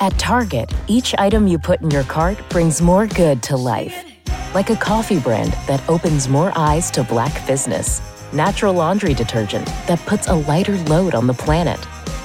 At 0.00 0.18
Target, 0.18 0.72
each 0.88 1.14
item 1.18 1.46
you 1.46 1.58
put 1.58 1.80
in 1.80 1.90
your 1.90 2.02
cart 2.04 2.38
brings 2.50 2.82
more 2.82 3.06
good 3.06 3.42
to 3.44 3.56
life. 3.56 4.04
Like 4.52 4.70
a 4.70 4.76
coffee 4.76 5.20
brand 5.20 5.52
that 5.66 5.88
opens 5.88 6.28
more 6.28 6.52
eyes 6.56 6.90
to 6.92 7.04
black 7.04 7.46
business. 7.46 8.02
Natural 8.32 8.74
laundry 8.74 9.14
detergent 9.14 9.66
that 9.86 10.00
puts 10.00 10.26
a 10.26 10.34
lighter 10.34 10.76
load 10.84 11.14
on 11.14 11.26
the 11.26 11.34
planet. 11.34 11.78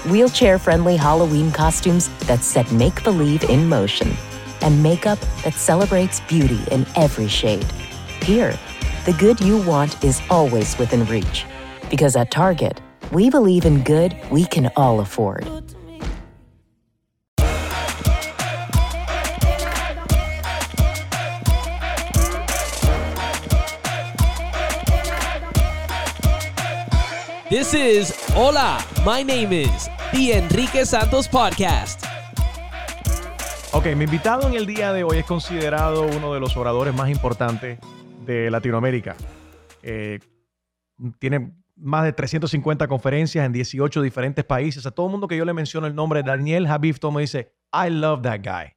Wheelchair 0.10 0.58
friendly 0.58 0.98
Halloween 0.98 1.52
costumes 1.52 2.10
that 2.26 2.44
set 2.44 2.72
make 2.72 3.04
believe 3.04 3.44
in 3.44 3.70
motion. 3.70 4.12
And 4.62 4.82
makeup 4.82 5.20
that 5.44 5.54
celebrates 5.54 6.22
beauty 6.22 6.60
in 6.72 6.86
every 6.96 7.28
shade. 7.28 7.72
Here, 8.24 8.58
the 9.06 9.14
good 9.14 9.40
you 9.42 9.62
want 9.62 10.04
is 10.04 10.22
always 10.30 10.78
within 10.78 11.06
reach. 11.06 11.46
Because 11.90 12.16
at 12.16 12.32
Target, 12.32 12.82
we 13.12 13.30
believe 13.30 13.66
in 13.66 13.84
good 13.84 14.18
we 14.32 14.46
can 14.46 14.72
all 14.76 15.00
afford. 15.00 15.48
This 27.50 27.74
is 27.74 28.14
Hola, 28.36 28.78
my 29.04 29.24
name 29.24 29.52
is 29.52 29.90
The 30.12 30.38
Enrique 30.38 30.86
Santos 30.86 31.28
Podcast. 31.28 32.06
Ok, 33.74 33.88
mi 33.96 34.04
invitado 34.04 34.48
en 34.48 34.54
el 34.54 34.68
día 34.68 34.94
de 34.94 35.04
hoy 35.04 35.18
es 35.18 35.26
considerado 35.26 36.04
uno 36.04 36.32
de 36.32 36.40
los 36.40 36.56
oradores 36.58 36.94
más 36.94 37.10
importantes 37.10 37.80
de 38.24 38.52
Latinoamérica. 38.52 39.16
Eh, 39.82 40.20
tiene 41.18 41.52
más 41.76 42.04
de 42.04 42.14
350 42.14 42.88
conferencias 42.88 43.44
en 43.44 43.52
18 43.52 44.04
diferentes 44.04 44.46
países. 44.46 44.86
A 44.86 44.92
todo 44.92 45.08
el 45.08 45.12
mundo 45.14 45.28
que 45.28 45.36
yo 45.36 45.44
le 45.44 45.54
menciono 45.54 45.88
el 45.88 45.96
nombre, 45.96 46.22
Daniel 46.22 46.68
Habib, 46.68 47.00
todo 47.00 47.14
me 47.14 47.22
dice, 47.22 47.52
I 47.74 47.90
love 47.90 48.22
that 48.22 48.42
guy. 48.44 48.76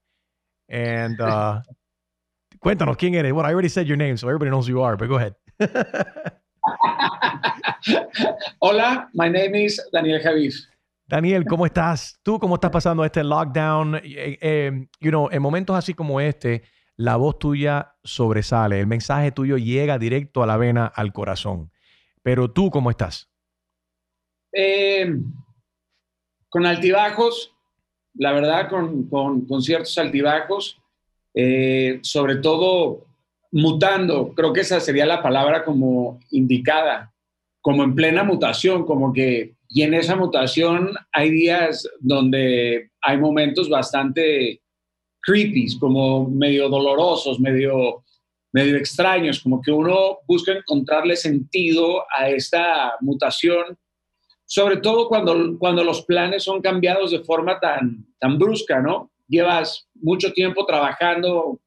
And 0.71 1.21
uh, 1.21 1.61
cuéntanos 2.59 2.97
quién 2.97 3.17
eres. 3.17 3.33
I 3.33 3.35
already 3.35 3.69
said 3.69 3.85
your 3.85 3.99
name, 3.99 4.17
so 4.17 4.29
everybody 4.29 4.51
knows 4.51 4.67
who 4.67 4.73
you 4.73 4.83
are, 4.83 4.97
but 4.97 5.09
go 5.09 5.17
ahead. 5.17 5.37
Hola, 8.61 9.11
my 9.13 9.29
name 9.29 9.65
is 9.65 9.83
Daniel 9.93 10.21
Javier. 10.21 10.53
Daniel, 11.07 11.45
¿cómo 11.45 11.67
estás? 11.67 12.19
¿Tú 12.23 12.39
cómo 12.39 12.55
estás 12.55 12.71
pasando 12.71 13.05
este 13.05 13.23
lockdown? 13.23 13.97
Eh, 13.97 14.39
eh, 14.41 14.87
you 15.01 15.11
know, 15.11 15.29
en 15.31 15.43
momentos 15.43 15.77
así 15.77 15.95
como 15.95 16.21
este, 16.21 16.63
la 16.97 17.17
voz 17.17 17.39
tuya 17.39 17.95
sobresale, 18.03 18.81
el 18.81 18.87
mensaje 18.87 19.33
tuyo 19.33 19.59
llega 19.59 19.99
directo 19.99 20.43
a 20.43 20.47
la 20.47 20.57
vena, 20.57 20.87
al 20.87 21.13
corazón. 21.13 21.71
Pero 22.23 22.51
tú, 22.51 22.71
¿cómo 22.71 22.91
estás? 22.91 23.29
Eh, 24.53 25.15
con 26.49 26.67
altibajos, 26.67 27.53
la 28.15 28.33
verdad, 28.33 28.69
con, 28.69 29.09
con, 29.09 29.47
con 29.47 29.63
ciertos 29.63 29.97
altibajos, 29.99 30.79
sobre 32.03 32.37
todo 32.37 33.07
mutando, 33.51 34.35
creo 34.35 34.53
que 34.53 34.61
esa 34.61 34.81
sería 34.81 35.07
la 35.07 35.23
palabra 35.23 35.65
como 35.65 36.21
indicada 36.31 37.13
como 37.63 37.85
en 37.85 37.95
plena 37.95 38.25
mutación, 38.25 38.85
como 38.85 39.13
que, 39.13 39.55
y 39.69 39.83
en 39.83 39.95
esa 39.95 40.17
mutación 40.17 40.95
hay 41.13 41.31
días 41.31 41.89
donde 42.01 42.91
hay 43.01 43.19
momentos 43.19 43.71
bastante 43.71 44.61
creepy, 45.23 45.79
como 45.79 46.29
medio 46.29 46.69
dolorosos, 46.69 47.39
medio, 47.39 48.03
medio 48.53 48.77
extraños, 48.77 49.41
como 49.41 49.63
que 49.63 49.71
uno 49.71 50.19
busca 50.27 50.53
encontrarle 50.53 51.15
sentido 51.15 52.05
a 52.19 52.29
esta 52.29 52.95
mutación, 53.01 53.79
sobre 54.45 54.79
todo 54.79 55.09
cuando, 55.09 55.57
cuando 55.57 55.85
los 55.85 56.05
planes 56.05 56.43
son 56.43 56.61
cambiados 56.61 57.13
de 57.13 57.21
forma 57.21 57.61
tan, 57.61 58.05
tan 58.19 58.39
brusca, 58.39 58.81
¿no? 58.81 59.13
Llevas 59.29 59.89
mucho 59.95 60.33
tiempo 60.33 60.67
trabajando, 60.67 61.61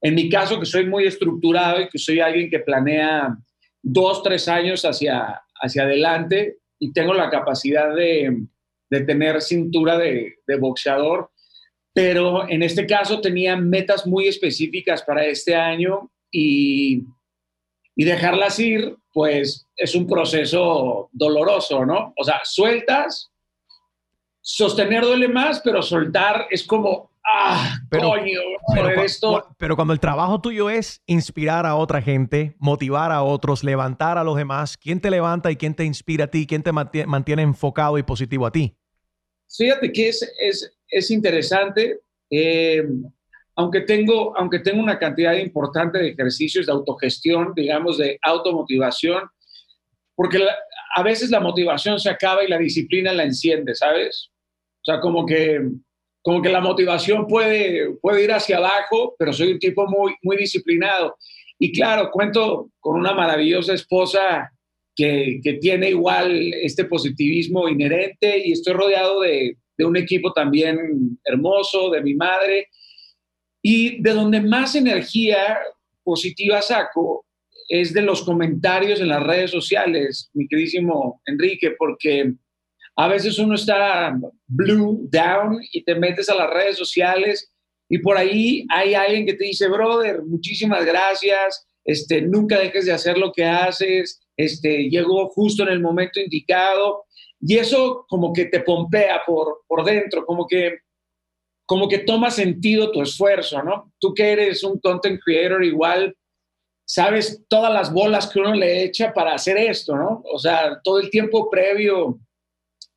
en 0.00 0.14
mi 0.14 0.30
caso 0.30 0.60
que 0.60 0.66
soy 0.66 0.86
muy 0.86 1.06
estructurado 1.06 1.80
y 1.80 1.88
que 1.88 1.98
soy 1.98 2.20
alguien 2.20 2.48
que 2.48 2.60
planea 2.60 3.36
dos, 3.82 4.22
tres 4.22 4.48
años 4.48 4.84
hacia, 4.84 5.42
hacia 5.60 5.82
adelante 5.82 6.58
y 6.78 6.92
tengo 6.92 7.12
la 7.14 7.30
capacidad 7.30 7.94
de, 7.94 8.44
de 8.90 9.00
tener 9.02 9.40
cintura 9.42 9.98
de, 9.98 10.36
de, 10.46 10.56
boxeador, 10.56 11.30
pero 11.92 12.48
en 12.48 12.62
este 12.62 12.86
caso 12.86 13.20
tenía 13.20 13.56
metas 13.56 14.06
muy 14.06 14.28
específicas 14.28 15.02
para 15.02 15.26
este 15.26 15.54
año 15.54 16.10
y, 16.30 17.04
y 17.94 18.04
dejarlas 18.04 18.58
ir, 18.58 18.96
pues 19.12 19.66
es 19.76 19.94
un 19.94 20.06
proceso 20.06 21.08
doloroso, 21.12 21.84
¿no? 21.84 22.14
O 22.16 22.24
sea, 22.24 22.40
sueltas, 22.44 23.30
sostener 24.40 25.04
duele 25.04 25.28
más, 25.28 25.60
pero 25.60 25.82
soltar 25.82 26.46
es 26.50 26.64
como, 26.64 27.11
ah, 27.24 27.78
pero, 27.90 28.08
coño, 28.08 28.40
pero, 28.74 28.88
esto. 29.02 29.54
pero 29.58 29.76
cuando 29.76 29.92
el 29.92 30.00
trabajo 30.00 30.40
tuyo 30.40 30.70
es 30.70 31.02
inspirar 31.06 31.66
a 31.66 31.74
otra 31.76 32.02
gente, 32.02 32.56
motivar 32.58 33.12
a 33.12 33.22
otros, 33.22 33.64
levantar 33.64 34.18
a 34.18 34.24
los 34.24 34.36
demás, 34.36 34.76
¿quién 34.76 35.00
te 35.00 35.10
levanta 35.10 35.50
y 35.50 35.56
quién 35.56 35.74
te 35.74 35.84
inspira 35.84 36.24
a 36.24 36.28
ti? 36.28 36.46
¿Quién 36.46 36.62
te 36.62 36.72
mantiene 36.72 37.42
enfocado 37.42 37.98
y 37.98 38.02
positivo 38.02 38.46
a 38.46 38.52
ti? 38.52 38.76
Fíjate 39.48 39.92
que 39.92 40.08
es, 40.08 40.32
es, 40.40 40.78
es 40.88 41.10
interesante. 41.10 42.00
Eh, 42.30 42.82
aunque, 43.56 43.82
tengo, 43.82 44.36
aunque 44.38 44.60
tengo 44.60 44.82
una 44.82 44.98
cantidad 44.98 45.34
importante 45.34 45.98
de 45.98 46.08
ejercicios 46.10 46.66
de 46.66 46.72
autogestión, 46.72 47.52
digamos, 47.54 47.98
de 47.98 48.18
automotivación, 48.22 49.28
porque 50.14 50.38
la, 50.38 50.54
a 50.94 51.02
veces 51.02 51.30
la 51.30 51.40
motivación 51.40 51.98
se 51.98 52.10
acaba 52.10 52.44
y 52.44 52.48
la 52.48 52.58
disciplina 52.58 53.12
la 53.12 53.24
enciende, 53.24 53.74
¿sabes? 53.74 54.30
O 54.80 54.84
sea, 54.84 55.00
como 55.00 55.24
que 55.26 55.60
como 56.22 56.40
que 56.40 56.48
la 56.48 56.60
motivación 56.60 57.26
puede, 57.26 57.96
puede 58.00 58.24
ir 58.24 58.32
hacia 58.32 58.58
abajo, 58.58 59.14
pero 59.18 59.32
soy 59.32 59.52
un 59.52 59.58
tipo 59.58 59.86
muy, 59.88 60.14
muy 60.22 60.36
disciplinado. 60.36 61.16
Y 61.58 61.72
claro, 61.72 62.10
cuento 62.10 62.70
con 62.80 62.98
una 62.98 63.12
maravillosa 63.12 63.74
esposa 63.74 64.50
que, 64.94 65.40
que 65.42 65.54
tiene 65.54 65.90
igual 65.90 66.54
este 66.54 66.84
positivismo 66.84 67.68
inherente 67.68 68.46
y 68.46 68.52
estoy 68.52 68.74
rodeado 68.74 69.20
de, 69.20 69.56
de 69.76 69.84
un 69.84 69.96
equipo 69.96 70.32
también 70.32 71.18
hermoso, 71.24 71.90
de 71.90 72.02
mi 72.02 72.14
madre. 72.14 72.68
Y 73.60 74.02
de 74.02 74.12
donde 74.12 74.40
más 74.40 74.74
energía 74.74 75.58
positiva 76.04 76.62
saco 76.62 77.26
es 77.68 77.94
de 77.94 78.02
los 78.02 78.22
comentarios 78.22 79.00
en 79.00 79.08
las 79.08 79.22
redes 79.22 79.50
sociales, 79.50 80.30
mi 80.34 80.46
queridísimo 80.46 81.20
Enrique, 81.26 81.74
porque 81.78 82.34
a 82.96 83.08
veces 83.08 83.38
uno 83.38 83.54
está 83.54 84.14
blue, 84.46 85.08
down, 85.10 85.60
y 85.72 85.82
te 85.84 85.94
metes 85.94 86.28
a 86.28 86.34
las 86.34 86.50
redes 86.50 86.76
sociales 86.76 87.52
y 87.92 87.98
por 87.98 88.16
ahí 88.16 88.64
hay 88.70 88.94
alguien 88.94 89.26
que 89.26 89.34
te 89.34 89.44
dice, 89.44 89.68
brother, 89.68 90.22
muchísimas 90.22 90.82
gracias, 90.86 91.66
este, 91.84 92.22
nunca 92.22 92.58
dejes 92.58 92.86
de 92.86 92.92
hacer 92.92 93.18
lo 93.18 93.32
que 93.32 93.44
haces, 93.44 94.22
este, 94.34 94.88
llegó 94.88 95.28
justo 95.28 95.62
en 95.62 95.68
el 95.68 95.80
momento 95.80 96.18
indicado. 96.18 97.04
Y 97.38 97.58
eso 97.58 98.06
como 98.08 98.32
que 98.32 98.46
te 98.46 98.60
pompea 98.60 99.20
por, 99.26 99.62
por 99.66 99.84
dentro, 99.84 100.24
como 100.24 100.46
que, 100.46 100.78
como 101.66 101.86
que 101.86 101.98
toma 101.98 102.30
sentido 102.30 102.92
tu 102.92 103.02
esfuerzo, 103.02 103.62
¿no? 103.62 103.92
Tú 103.98 104.14
que 104.14 104.32
eres 104.32 104.64
un 104.64 104.78
content 104.78 105.20
creator 105.22 105.62
igual, 105.62 106.16
sabes 106.86 107.44
todas 107.48 107.74
las 107.74 107.92
bolas 107.92 108.26
que 108.26 108.40
uno 108.40 108.54
le 108.54 108.84
echa 108.84 109.12
para 109.12 109.34
hacer 109.34 109.58
esto, 109.58 109.96
¿no? 109.96 110.22
O 110.32 110.38
sea, 110.38 110.80
todo 110.82 110.98
el 110.98 111.10
tiempo 111.10 111.50
previo 111.50 112.20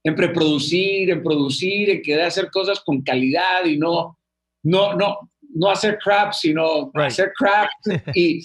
en 0.05 0.15
preproducir, 0.15 1.09
en 1.09 1.23
producir, 1.23 1.89
en 1.89 2.01
querer 2.03 2.25
hacer 2.25 2.51
cosas 2.51 2.79
con 2.79 3.01
calidad 3.01 3.65
y 3.65 3.75
no, 3.77 4.19
no, 4.61 4.93
no, 4.93 5.31
no 5.55 5.69
hacer 5.71 5.97
crap, 5.97 6.31
sino 6.31 6.91
right. 6.93 7.07
hacer 7.07 7.33
crap 7.35 7.69
y, 8.13 8.37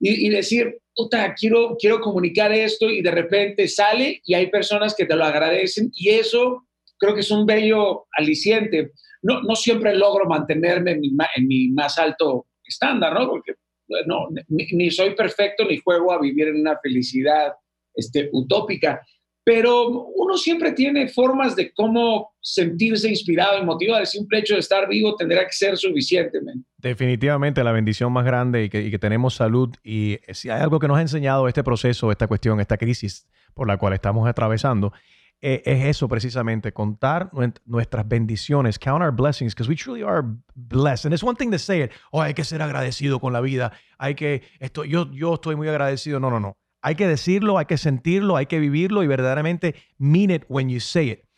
y, 0.00 0.26
y, 0.26 0.28
decir, 0.28 0.78
puta, 0.94 1.34
quiero, 1.34 1.78
quiero 1.80 2.02
comunicar 2.02 2.52
esto 2.52 2.90
y 2.90 3.00
de 3.00 3.10
repente 3.10 3.66
sale 3.68 4.20
y 4.22 4.34
hay 4.34 4.48
personas 4.48 4.94
que 4.94 5.06
te 5.06 5.16
lo 5.16 5.24
agradecen 5.24 5.90
y 5.94 6.10
eso 6.10 6.66
creo 6.98 7.14
que 7.14 7.20
es 7.20 7.30
un 7.30 7.46
bello 7.46 8.06
aliciente. 8.12 8.92
No, 9.22 9.40
no 9.40 9.56
siempre 9.56 9.96
logro 9.96 10.26
mantenerme 10.26 10.90
en 10.90 11.00
mi, 11.00 11.10
en 11.36 11.46
mi 11.46 11.68
más 11.68 11.96
alto 11.96 12.48
estándar, 12.62 13.14
¿no? 13.14 13.30
Porque 13.30 13.54
no, 14.04 14.28
ni, 14.48 14.66
ni, 14.72 14.90
soy 14.90 15.14
perfecto 15.14 15.64
ni 15.64 15.78
juego 15.78 16.12
a 16.12 16.20
vivir 16.20 16.48
en 16.48 16.60
una 16.60 16.78
felicidad 16.78 17.54
este, 17.94 18.28
utópica, 18.30 19.00
pero 19.48 19.88
uno 20.14 20.36
siempre 20.36 20.72
tiene 20.72 21.08
formas 21.08 21.56
de 21.56 21.72
cómo 21.72 22.34
sentirse 22.38 23.08
inspirado 23.08 23.58
y 23.58 23.64
motivado. 23.64 24.00
El 24.00 24.06
simple 24.06 24.40
hecho 24.40 24.52
de 24.52 24.60
estar 24.60 24.86
vivo 24.86 25.16
tendrá 25.16 25.42
que 25.46 25.52
ser 25.52 25.74
suficiente. 25.78 26.38
Man. 26.42 26.66
Definitivamente 26.76 27.64
la 27.64 27.72
bendición 27.72 28.12
más 28.12 28.26
grande 28.26 28.64
y 28.64 28.68
que, 28.68 28.98
tenemos 28.98 29.36
salud. 29.36 29.74
Y 29.82 30.18
si 30.32 30.50
hay 30.50 30.60
algo 30.60 30.78
que 30.78 30.86
nos 30.86 30.98
ha 30.98 31.00
enseñado 31.00 31.48
este 31.48 31.64
proceso, 31.64 32.12
esta 32.12 32.26
cuestión, 32.26 32.60
esta 32.60 32.76
crisis 32.76 33.26
por 33.54 33.66
la 33.66 33.78
cual 33.78 33.94
estamos 33.94 34.28
atravesando, 34.28 34.92
eh, 35.40 35.62
es 35.64 35.86
eso 35.86 36.08
precisamente, 36.08 36.74
contar 36.74 37.30
nuestras 37.64 38.06
bendiciones, 38.06 38.78
count 38.78 39.02
our 39.02 39.12
blessings, 39.12 39.54
because 39.54 39.70
we 39.70 39.76
truly 39.76 40.02
are 40.02 40.28
blessed. 40.56 41.06
And 41.06 41.14
it's 41.14 41.24
one 41.24 41.36
thing 41.36 41.50
to 41.52 41.58
say 41.58 41.84
it, 41.84 41.92
oh, 42.10 42.20
hay 42.20 42.34
que 42.34 42.44
ser 42.44 42.60
agradecido 42.60 43.18
con 43.18 43.32
la 43.32 43.40
vida, 43.40 43.72
hay 43.96 44.14
que, 44.14 44.42
esto, 44.60 44.84
yo, 44.84 45.10
yo 45.10 45.36
estoy 45.36 45.56
muy 45.56 45.68
agradecido. 45.68 46.20
No, 46.20 46.28
no, 46.28 46.38
no. 46.38 46.58
Hay 46.82 46.94
que 46.94 47.06
decirlo, 47.06 47.58
hay 47.58 47.66
que 47.66 47.76
sentirlo, 47.76 48.36
hay 48.36 48.46
que 48.46 48.58
vivirlo 48.58 49.02
y 49.02 49.06
verdaderamente 49.06 49.74
mean 49.98 50.30
it 50.30 50.44
when 50.48 50.68
you 50.68 50.80
say 50.80 51.10
it. 51.10 51.28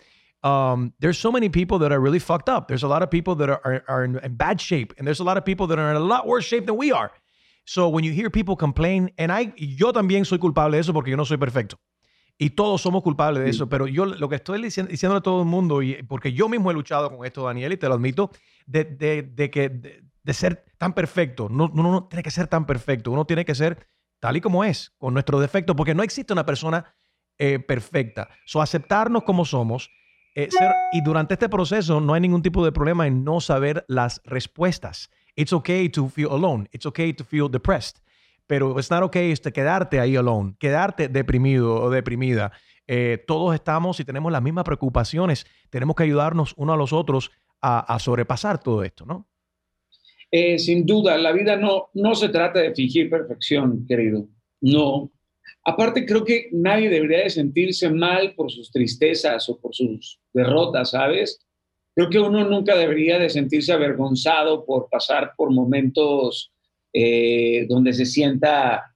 um, 0.42 0.92
there's 1.00 1.18
so 1.18 1.30
many 1.30 1.48
people 1.48 1.78
that 1.80 1.92
are 1.92 2.00
really 2.00 2.18
fucked 2.18 2.48
up. 2.48 2.68
There's 2.68 2.82
a 2.82 2.88
lot 2.88 3.02
of 3.02 3.10
people 3.10 3.34
that 3.36 3.50
are, 3.50 3.60
are, 3.64 3.84
are 3.88 4.04
in, 4.04 4.18
in 4.22 4.34
bad 4.36 4.60
shape, 4.60 4.94
and 4.98 5.06
there's 5.06 5.20
a 5.20 5.24
lot 5.24 5.36
of 5.36 5.44
people 5.44 5.66
that 5.68 5.78
are 5.78 5.90
in 5.90 5.96
a 5.96 6.00
lot 6.00 6.26
worse 6.26 6.44
shape 6.44 6.66
than 6.66 6.76
we 6.76 6.92
are. 6.92 7.12
So 7.64 7.88
when 7.88 8.04
you 8.04 8.12
hear 8.12 8.30
people 8.30 8.56
complain, 8.56 9.10
and 9.18 9.30
I, 9.30 9.52
yo 9.56 9.92
también 9.92 10.24
soy 10.24 10.38
culpable 10.38 10.76
de 10.76 10.80
eso 10.80 10.92
porque 10.92 11.10
yo 11.10 11.16
no 11.16 11.24
soy 11.24 11.36
perfecto. 11.36 11.78
Y 12.38 12.50
todos 12.50 12.80
somos 12.80 13.02
culpables 13.02 13.44
de 13.44 13.50
eso, 13.50 13.68
pero 13.68 13.86
yo 13.86 14.06
lo 14.06 14.28
que 14.30 14.36
estoy 14.36 14.62
diciendo, 14.62 14.90
diciendo 14.90 15.16
a 15.16 15.20
todo 15.20 15.42
el 15.42 15.46
mundo, 15.46 15.82
y 15.82 16.02
porque 16.04 16.32
yo 16.32 16.48
mismo 16.48 16.70
he 16.70 16.74
luchado 16.74 17.14
con 17.14 17.26
esto, 17.26 17.44
Daniel, 17.44 17.72
y 17.72 17.76
te 17.76 17.86
lo 17.86 17.94
admito, 17.94 18.30
de, 18.66 18.84
de, 18.84 19.22
de 19.22 19.50
que 19.50 19.68
de, 19.68 20.02
de, 20.22 20.32
ser 20.32 20.64
tan 20.78 20.94
perfecto. 20.94 21.50
No, 21.50 21.70
uno 21.70 21.92
no 21.92 22.04
tiene 22.04 22.22
que 22.22 22.30
ser 22.30 22.46
tan 22.46 22.64
perfecto, 22.64 23.10
uno 23.10 23.26
tiene 23.26 23.44
que 23.44 23.54
ser 23.54 23.86
tal 24.20 24.36
y 24.36 24.40
como 24.40 24.64
es, 24.64 24.92
con 24.98 25.14
nuestro 25.14 25.40
defecto, 25.40 25.74
porque 25.74 25.94
no 25.94 26.02
existe 26.02 26.32
una 26.32 26.46
persona 26.46 26.94
eh, 27.38 27.58
perfecta. 27.58 28.28
So, 28.44 28.62
aceptarnos 28.62 29.24
como 29.24 29.44
somos, 29.44 29.90
eh, 30.34 30.48
y 30.92 31.02
durante 31.02 31.34
este 31.34 31.48
proceso 31.48 32.00
no 32.00 32.14
hay 32.14 32.20
ningún 32.20 32.42
tipo 32.42 32.64
de 32.64 32.72
problema 32.72 33.06
en 33.06 33.24
no 33.24 33.40
saber 33.40 33.84
las 33.88 34.20
respuestas. 34.24 35.10
It's 35.34 35.52
okay 35.52 35.88
to 35.88 36.08
feel 36.08 36.30
alone. 36.30 36.68
It's 36.72 36.86
okay 36.86 37.12
to 37.14 37.24
feel 37.24 37.50
depressed. 37.50 37.98
Pero 38.46 38.78
it's 38.78 38.90
not 38.90 39.02
okay 39.02 39.32
este, 39.32 39.52
quedarte 39.52 40.00
ahí 40.00 40.16
alone, 40.16 40.56
quedarte 40.58 41.08
deprimido 41.08 41.82
o 41.82 41.90
deprimida. 41.90 42.52
Eh, 42.86 43.22
todos 43.26 43.54
estamos 43.54 44.00
y 44.00 44.04
tenemos 44.04 44.32
las 44.32 44.42
mismas 44.42 44.64
preocupaciones. 44.64 45.46
Tenemos 45.70 45.94
que 45.94 46.02
ayudarnos 46.02 46.54
uno 46.56 46.72
a 46.72 46.76
los 46.76 46.92
otros 46.92 47.30
a, 47.60 47.78
a 47.78 47.98
sobrepasar 48.00 48.58
todo 48.58 48.82
esto, 48.82 49.06
¿no? 49.06 49.29
Eh, 50.30 50.58
sin 50.58 50.86
duda, 50.86 51.18
la 51.18 51.32
vida 51.32 51.56
no, 51.56 51.88
no 51.94 52.14
se 52.14 52.28
trata 52.28 52.60
de 52.60 52.74
fingir 52.74 53.10
perfección, 53.10 53.84
querido. 53.86 54.28
No. 54.60 55.10
Aparte, 55.64 56.06
creo 56.06 56.24
que 56.24 56.48
nadie 56.52 56.88
debería 56.88 57.24
de 57.24 57.30
sentirse 57.30 57.90
mal 57.90 58.34
por 58.34 58.50
sus 58.50 58.70
tristezas 58.70 59.48
o 59.48 59.60
por 59.60 59.74
sus 59.74 60.20
derrotas, 60.32 60.90
¿sabes? 60.90 61.44
Creo 61.94 62.08
que 62.08 62.20
uno 62.20 62.48
nunca 62.48 62.76
debería 62.76 63.18
de 63.18 63.28
sentirse 63.28 63.72
avergonzado 63.72 64.64
por 64.64 64.88
pasar 64.88 65.32
por 65.36 65.50
momentos 65.50 66.52
eh, 66.92 67.66
donde 67.68 67.92
se 67.92 68.06
sienta 68.06 68.94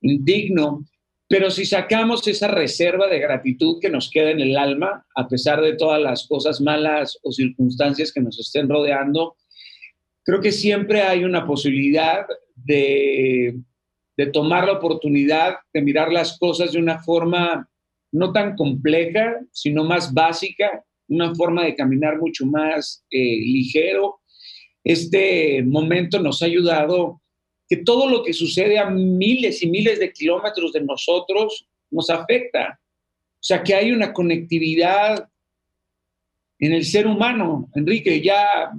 indigno, 0.00 0.84
pero 1.28 1.50
si 1.50 1.64
sacamos 1.64 2.26
esa 2.26 2.48
reserva 2.48 3.06
de 3.08 3.20
gratitud 3.20 3.78
que 3.80 3.90
nos 3.90 4.10
queda 4.10 4.30
en 4.30 4.40
el 4.40 4.56
alma, 4.56 5.06
a 5.14 5.28
pesar 5.28 5.60
de 5.60 5.74
todas 5.74 6.00
las 6.00 6.26
cosas 6.26 6.60
malas 6.60 7.18
o 7.22 7.30
circunstancias 7.30 8.12
que 8.12 8.20
nos 8.20 8.38
estén 8.40 8.68
rodeando, 8.68 9.36
creo 10.24 10.40
que 10.40 10.52
siempre 10.52 11.02
hay 11.02 11.24
una 11.24 11.46
posibilidad 11.46 12.26
de, 12.54 13.60
de 14.16 14.26
tomar 14.26 14.66
la 14.66 14.72
oportunidad 14.72 15.56
de 15.72 15.82
mirar 15.82 16.12
las 16.12 16.38
cosas 16.38 16.72
de 16.72 16.78
una 16.78 17.02
forma 17.02 17.68
no 18.12 18.32
tan 18.32 18.56
compleja, 18.56 19.40
sino 19.52 19.84
más 19.84 20.12
básica, 20.12 20.84
una 21.08 21.34
forma 21.34 21.64
de 21.64 21.74
caminar 21.74 22.18
mucho 22.18 22.46
más 22.46 23.04
eh, 23.10 23.18
ligero. 23.18 24.20
Este 24.82 25.62
momento 25.62 26.20
nos 26.20 26.42
ha 26.42 26.46
ayudado 26.46 27.20
que 27.68 27.78
todo 27.78 28.08
lo 28.08 28.22
que 28.24 28.32
sucede 28.32 28.78
a 28.78 28.90
miles 28.90 29.62
y 29.62 29.70
miles 29.70 29.98
de 29.98 30.12
kilómetros 30.12 30.72
de 30.72 30.82
nosotros 30.82 31.68
nos 31.90 32.10
afecta. 32.10 32.80
O 33.34 33.42
sea, 33.42 33.62
que 33.62 33.74
hay 33.74 33.92
una 33.92 34.12
conectividad 34.12 35.28
en 36.58 36.72
el 36.72 36.84
ser 36.84 37.06
humano. 37.06 37.70
Enrique, 37.74 38.20
ya 38.20 38.70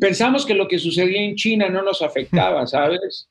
pensamos 0.00 0.46
que 0.46 0.54
lo 0.54 0.68
que 0.68 0.78
sucedía 0.78 1.22
en 1.22 1.34
China 1.34 1.68
no 1.68 1.82
nos 1.82 2.02
afectaba, 2.02 2.66
¿sabes? 2.66 3.28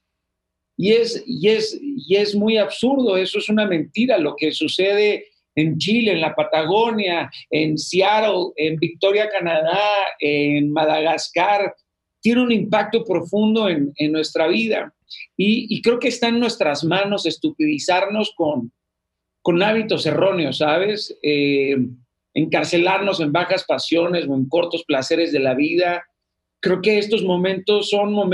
Y 0.78 0.92
es, 0.94 1.24
y 1.26 1.50
es, 1.50 1.80
y 1.82 2.16
es 2.16 2.36
muy 2.36 2.58
absurdo, 2.58 3.18
eso 3.18 3.40
es 3.40 3.50
una 3.50 3.66
mentira. 3.66 4.18
Lo 4.18 4.36
que 4.36 4.52
sucede 4.52 5.28
en 5.56 5.78
Chile, 5.80 6.12
en 6.12 6.22
la 6.22 6.36
Patagonia, 6.36 7.32
en 7.50 7.78
Seattle, 7.78 8.52
en 8.56 8.78
Victoria, 8.78 9.28
Canadá, 9.30 9.82
en 10.20 10.72
Madagascar, 10.72 11.74
tiene 12.22 12.44
un 12.44 12.52
impacto 12.52 13.04
profundo 13.04 13.68
en, 13.68 13.92
en 13.96 14.12
nuestra 14.12 14.48
vida. 14.48 14.94
Y, 15.36 15.74
y, 15.76 15.82
creo 15.82 16.00
que 16.00 16.10
está 16.10 16.28
en 16.28 16.40
nuestras 16.40 16.84
manos 16.84 17.26
estupidizarnos 17.26 18.34
con, 18.36 18.72
con 19.42 19.64
hábitos 19.64 20.06
erróneos, 20.06 20.58
¿sabes? 20.58 21.18
Eh, 21.24 21.78
encarcelarnos 22.34 23.20
en 23.22 23.32
bajas 23.32 23.64
pasiones 23.64 24.28
o 24.28 24.36
en 24.36 24.48
cortos 24.50 24.84
placeres 24.86 25.32
de 25.32 25.40
la 25.40 25.56
vida. 25.56 26.04
Creo 26.60 26.82
que 26.82 26.98
estos 26.98 27.24
momentos 27.24 27.90
son 27.90 28.12
momentos 28.12 28.28